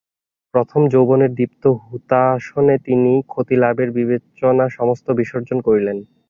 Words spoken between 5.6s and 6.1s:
করিলেন।